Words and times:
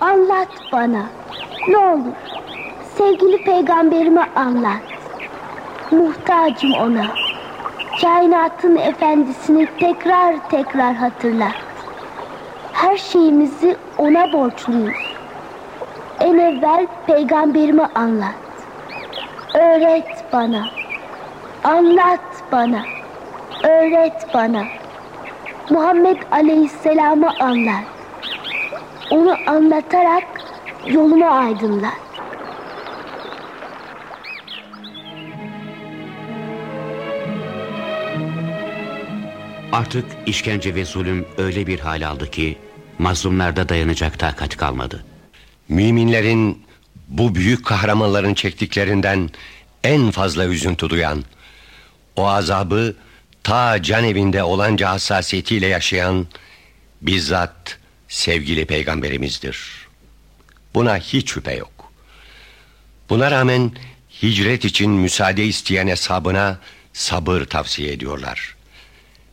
Anlat 0.00 0.48
bana. 0.72 1.02
Ne 1.68 1.78
olur. 1.78 2.12
Sevgili 2.96 3.44
peygamberime 3.44 4.28
anlat. 4.36 4.82
Muhtacım 5.90 6.72
ona. 6.72 7.06
Kainatın 8.02 8.76
efendisini 8.76 9.68
tekrar 9.80 10.48
tekrar 10.50 10.94
hatırlat. 10.94 11.54
Her 12.72 12.96
şeyimizi 12.96 13.76
ona 13.98 14.32
borçluyuz. 14.32 14.96
En 16.20 16.38
evvel 16.38 16.86
peygamberime 17.06 17.88
anlat. 17.94 18.34
Öğret 19.54 20.24
bana. 20.32 20.64
Anlat 21.64 22.20
bana. 22.52 22.82
Öğret 23.64 24.34
bana. 24.34 24.64
Muhammed 25.70 26.18
Aleyhisselam'ı 26.32 27.30
anlat. 27.40 27.97
Onu 29.10 29.36
anlatarak 29.46 30.24
yolumu 30.86 31.26
aydınlat. 31.26 31.92
Artık 39.72 40.04
işkence 40.26 40.74
ve 40.74 40.84
zulüm 40.84 41.26
öyle 41.38 41.66
bir 41.66 41.80
hal 41.80 42.06
aldı 42.08 42.30
ki 42.30 42.58
mazlumlarda 42.98 43.68
dayanacak 43.68 44.18
takat 44.18 44.56
kalmadı. 44.56 45.04
Müminlerin 45.68 46.62
bu 47.08 47.34
büyük 47.34 47.66
kahramanların 47.66 48.34
çektiklerinden 48.34 49.30
en 49.84 50.10
fazla 50.10 50.44
üzüntü 50.44 50.90
duyan, 50.90 51.24
o 52.16 52.26
azabı 52.26 52.96
ta 53.44 53.82
can 53.82 54.04
evinde 54.04 54.42
olanca 54.42 54.90
hassasiyetiyle 54.90 55.66
yaşayan 55.66 56.26
bizzat 57.02 57.57
sevgili 58.08 58.66
peygamberimizdir. 58.66 59.88
Buna 60.74 60.98
hiç 60.98 61.30
şüphe 61.30 61.54
yok. 61.54 61.92
Buna 63.10 63.30
rağmen 63.30 63.72
hicret 64.22 64.64
için 64.64 64.90
müsaade 64.90 65.44
isteyen 65.44 65.86
hesabına 65.86 66.60
sabır 66.92 67.44
tavsiye 67.44 67.92
ediyorlar. 67.92 68.56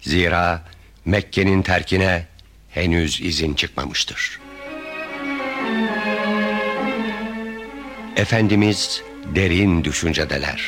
Zira 0.00 0.64
Mekke'nin 1.04 1.62
terkine 1.62 2.26
henüz 2.70 3.20
izin 3.20 3.54
çıkmamıştır. 3.54 4.40
Efendimiz 8.16 9.02
derin 9.34 9.84
düşüncedeler. 9.84 10.62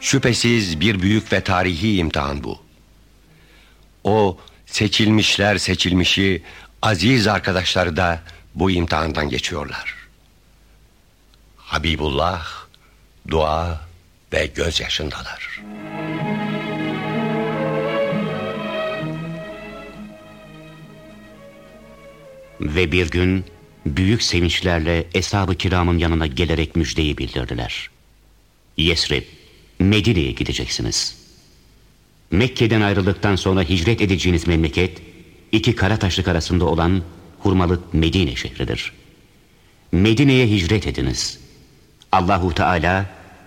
Şüphesiz 0.00 0.80
bir 0.80 1.02
büyük 1.02 1.32
ve 1.32 1.40
tarihi 1.40 1.96
imtihan 1.96 2.44
bu. 2.44 2.58
O 4.04 4.38
seçilmişler 4.66 5.58
seçilmişi 5.58 6.42
aziz 6.82 7.26
arkadaşları 7.26 7.96
da 7.96 8.20
bu 8.54 8.70
imtihandan 8.70 9.28
geçiyorlar. 9.28 9.94
Habibullah 11.56 12.46
dua 13.28 13.80
ve 14.32 14.46
gözyaşındalar. 14.46 15.62
Ve 22.60 22.92
bir 22.92 23.10
gün 23.10 23.44
büyük 23.86 24.22
sevinçlerle 24.22 25.06
Eshab-ı 25.14 25.54
Kiram'ın 25.54 25.98
yanına 25.98 26.26
gelerek 26.26 26.76
müjdeyi 26.76 27.18
bildirdiler. 27.18 27.90
Yesrib, 28.76 29.22
Medine'ye 29.78 30.32
gideceksiniz. 30.32 31.16
Mekke'den 32.30 32.80
ayrıldıktan 32.80 33.36
sonra 33.36 33.62
hicret 33.62 34.00
edeceğiniz 34.00 34.46
memleket, 34.46 34.98
iki 35.56 35.74
kara 35.74 35.96
taşlık 35.96 36.28
arasında 36.28 36.64
olan 36.64 37.02
hurmalık 37.38 37.94
Medine 37.94 38.36
şehridir. 38.36 38.92
Medine'ye 39.92 40.46
hicret 40.46 40.86
ediniz. 40.86 41.38
Allahu 42.12 42.54
Teala 42.54 43.06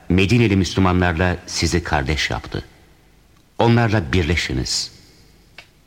Medineli 0.09 0.55
Müslümanlarla 0.55 1.37
sizi 1.47 1.83
kardeş 1.83 2.29
yaptı. 2.29 2.65
Onlarla 3.59 4.13
birleşiniz. 4.13 4.91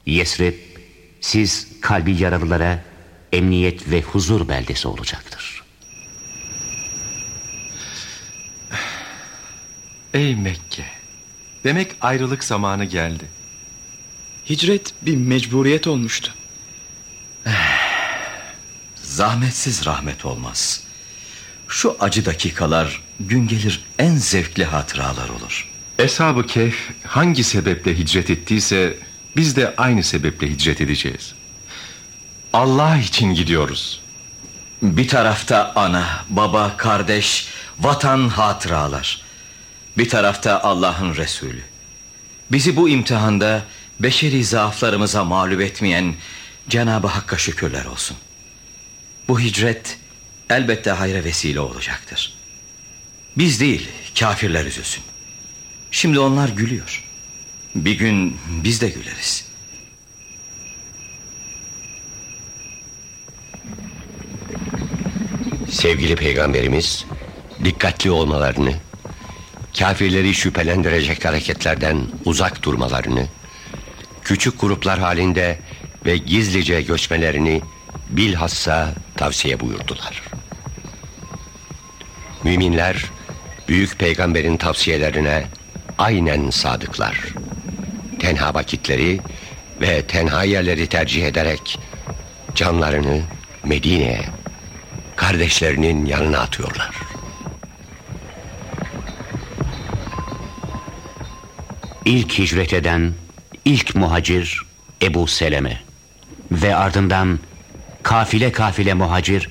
Yesrib, 0.07 0.55
siz 1.21 1.69
kalbi 1.81 2.13
yaralılara 2.13 2.85
emniyet 3.33 3.91
ve 3.91 4.03
huzur 4.03 4.49
beldesi 4.49 4.89
olacaktır. 4.89 5.63
Ey 10.15 10.37
Mekke! 10.37 10.85
Demek 11.65 11.97
ayrılık 12.01 12.45
zamanı 12.45 12.85
geldi. 12.85 13.42
Hicret 14.51 14.93
bir 15.03 15.17
mecburiyet 15.17 15.87
olmuştu. 15.87 16.35
Zahmetsiz 19.03 19.87
rahmet 19.87 20.25
olmaz. 20.25 20.83
Şu 21.69 21.97
acı 22.01 22.27
dakikalar 22.27 23.03
gün 23.21 23.49
gelir 23.49 23.85
en 23.99 24.17
zevkli 24.17 24.65
hatıralar 24.65 25.29
olur. 25.29 25.69
Eshab-ı 25.99 26.47
Kehf 26.47 26.77
hangi 27.07 27.45
sebeple 27.45 27.99
hicret 27.99 28.31
ettiyse 28.31 28.97
biz 29.37 29.57
de 29.57 29.75
aynı 29.77 30.03
sebeple 30.03 30.51
hicret 30.51 30.81
edeceğiz. 30.81 31.35
Allah 32.53 32.97
için 32.97 33.35
gidiyoruz. 33.35 34.01
Bir 34.83 35.09
tarafta 35.09 35.73
ana, 35.75 36.25
baba, 36.29 36.77
kardeş, 36.77 37.49
vatan 37.81 38.29
hatıralar. 38.29 39.21
Bir 39.99 40.09
tarafta 40.09 40.61
Allah'ın 40.61 41.17
Resulü. 41.17 41.63
Bizi 42.53 42.77
bu 42.77 42.89
imtihanda 42.89 43.63
beşeri 44.01 44.45
zaaflarımıza 44.45 45.25
mağlup 45.25 45.61
etmeyen 45.61 46.15
Cenab-ı 46.69 47.07
Hakk'a 47.07 47.39
şükürler 47.39 47.85
olsun. 47.85 48.17
Bu 49.29 49.41
hicret 49.41 49.99
elbette 50.51 50.91
hayra 50.91 51.25
vesile 51.25 51.61
olacaktır. 51.61 52.35
Biz 53.39 53.61
değil, 53.61 53.89
kafirler 54.19 54.67
üzülsün. 54.67 55.03
Şimdi 55.91 56.19
onlar 56.19 56.49
gülüyor. 56.49 57.05
Bir 57.75 57.99
gün 57.99 58.37
biz 58.65 58.81
de 58.81 58.89
güleriz. 58.89 59.45
Sevgili 65.71 66.17
peygamberimiz 66.17 67.07
dikkatli 67.65 68.11
olmalarını, 68.11 68.75
kafirleri 69.79 70.35
şüphelendirecek 70.35 71.25
hareketlerden 71.25 71.99
uzak 72.25 72.63
durmalarını, 72.63 73.27
küçük 74.25 74.61
gruplar 74.61 74.99
halinde 74.99 75.59
ve 76.07 76.17
gizlice 76.17 76.83
göçmelerini 76.83 77.61
bilhassa 78.11 78.95
tavsiye 79.17 79.61
buyurdular. 79.61 80.23
Müminler 82.45 83.05
büyük 83.69 83.99
peygamberin 83.99 84.57
tavsiyelerine 84.57 85.45
aynen 85.99 86.51
sadıklar. 86.51 87.25
Tenha 88.19 88.55
vakitleri 88.55 89.21
ve 89.81 90.03
tenha 90.03 90.45
yerleri 90.45 90.87
tercih 90.87 91.27
ederek 91.27 91.79
canlarını 92.55 93.23
Medine'ye 93.65 94.21
kardeşlerinin 95.17 96.07
yanına 96.07 96.39
atıyorlar. 96.39 96.91
İlk 102.05 102.39
hicret 102.39 102.73
eden 102.73 103.15
ilk 103.65 103.95
muhacir 103.95 104.63
Ebu 105.03 105.27
Seleme 105.27 105.81
ve 106.53 106.77
ardından 106.77 107.39
kafile 108.03 108.53
kafile 108.53 108.95
muhacir 108.95 109.51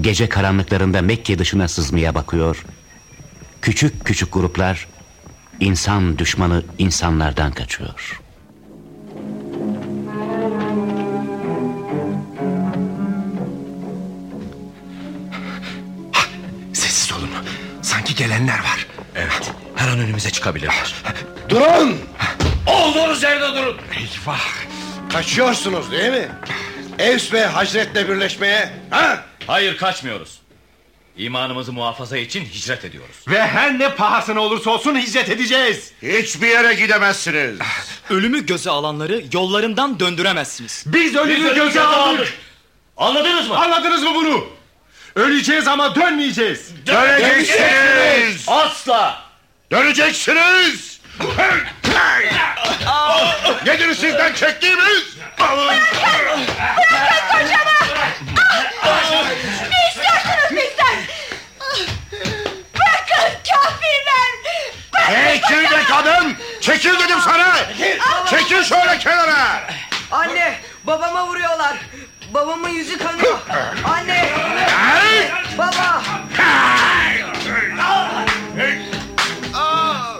gece 0.00 0.28
karanlıklarında 0.28 1.02
Mekke 1.02 1.38
dışına 1.38 1.68
sızmaya 1.68 2.14
bakıyor. 2.14 2.64
Küçük 3.62 4.04
küçük 4.04 4.32
gruplar 4.32 4.86
insan 5.60 6.18
düşmanı 6.18 6.62
insanlardan 6.78 7.52
kaçıyor. 7.52 8.20
Sessiz 16.72 17.12
olun. 17.12 17.30
Sanki 17.82 18.14
gelenler 18.14 18.58
var. 18.58 18.86
Evet, 19.14 19.52
her 19.76 19.88
an 19.88 19.98
önümüze 19.98 20.30
çıkabilirler. 20.30 20.94
Durun! 21.48 21.98
Olduğunuz 22.68 23.22
yerde 23.22 23.54
durun! 23.54 23.76
Eyvah! 23.96 24.40
Kaçıyorsunuz 25.12 25.92
değil 25.92 26.10
mi? 26.12 26.28
Evs 26.98 27.32
ve 27.32 27.46
Hazret'le 27.46 28.08
birleşmeye, 28.08 28.72
ha? 28.90 29.24
Hayır 29.46 29.76
kaçmıyoruz. 29.76 30.38
İmanımızı 31.16 31.72
muhafaza 31.72 32.16
için 32.16 32.44
hicret 32.44 32.84
ediyoruz. 32.84 33.16
Ve 33.28 33.46
her 33.46 33.78
ne 33.78 33.94
pahasına 33.94 34.40
olursa 34.40 34.70
olsun 34.70 34.96
hicret 34.98 35.28
edeceğiz. 35.28 35.92
Hiçbir 36.02 36.48
yere 36.48 36.74
gidemezsiniz. 36.74 37.58
Ölümü 38.10 38.46
göze 38.46 38.70
alanları 38.70 39.22
yollarından 39.32 40.00
döndüremezsiniz. 40.00 40.84
Biz 40.86 41.16
ölümü 41.16 41.54
göze 41.54 41.80
aldık. 41.80 42.34
Anladınız 42.96 43.48
mı? 43.48 43.56
Anladınız 43.58 44.02
mı 44.02 44.14
bunu? 44.14 44.46
Öleceğiz 45.14 45.68
ama 45.68 45.94
dönmeyeceğiz. 45.94 46.70
Döneceksiniz! 46.86 48.44
Asla! 48.48 49.22
Döneceksiniz! 49.70 51.00
Nedir 53.66 53.94
sizden 53.94 54.34
çektiğimiz? 54.34 55.04
Bırakın! 55.40 56.40
Bırakın 56.76 57.28
kocama! 57.32 57.78
Ne 59.70 59.88
istiyorsunuz 59.88 60.50
bizden? 60.50 60.96
Bırakın 62.74 63.38
kafirler! 63.50 64.32
Hey 64.94 65.40
kirli 65.40 65.84
kadın! 65.84 66.36
Çekil 66.60 66.98
dedim 66.98 67.18
sana! 67.24 67.56
Çekil 68.30 68.64
şöyle 68.64 68.98
kenara! 68.98 69.60
Anne 70.10 70.54
babama 70.84 71.26
vuruyorlar. 71.26 71.76
Babamın 72.34 72.68
yüzü 72.68 72.98
kanıyor. 72.98 73.38
Anne! 73.84 74.28
Baba! 75.58 76.02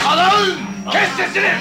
Alın! 0.09 0.59
Kes 0.93 1.09
sesini! 1.17 1.55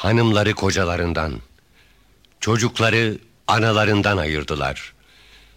Hanımları 0.00 0.54
kocalarından, 0.54 1.40
çocukları 2.40 3.18
analarından 3.46 4.16
ayırdılar. 4.16 4.92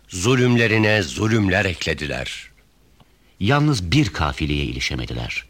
Zulümlerine 0.07 1.03
zulümler 1.03 1.65
eklediler. 1.65 2.49
Yalnız 3.39 3.91
bir 3.91 4.09
kafileye 4.09 4.65
ilişemediler. 4.65 5.45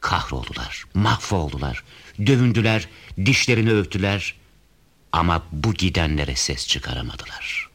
Kahroldular, 0.00 0.84
mahvoldular, 0.94 1.84
dövündüler, 2.26 2.88
dişlerini 3.26 3.72
övdüler. 3.72 4.34
Ama 5.12 5.42
bu 5.52 5.74
gidenlere 5.74 6.36
ses 6.36 6.66
çıkaramadılar. 6.68 7.69